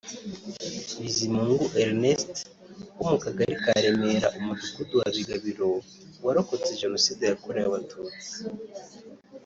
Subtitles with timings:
[1.01, 2.41] Bizimungu Erneste
[2.97, 5.67] wo mu Kagari ka Remera umudugudu wa Bigabiro
[6.25, 8.25] warokotse Jenoside yakorewe Abatutsi